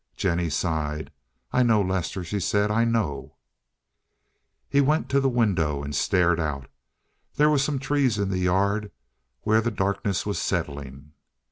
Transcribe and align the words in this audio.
Jennie 0.17 0.49
sighed. 0.49 1.11
"I 1.53 1.61
know, 1.61 1.79
Lester," 1.79 2.23
she 2.23 2.39
said, 2.39 2.71
"I 2.71 2.85
know." 2.85 3.35
He 4.67 4.81
went 4.81 5.09
to 5.09 5.19
the 5.19 5.29
window 5.29 5.83
and 5.83 5.93
stared 5.95 6.39
out. 6.39 6.67
There 7.35 7.51
were 7.51 7.59
some 7.59 7.77
trees 7.77 8.17
in 8.17 8.29
the 8.29 8.39
yard, 8.39 8.91
where 9.43 9.61
the 9.61 9.69
darkness 9.69 10.25
was 10.25 10.39
settling. 10.39 11.11